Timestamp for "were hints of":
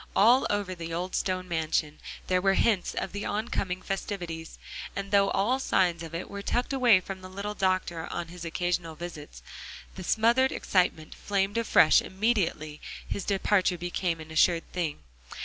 2.41-3.11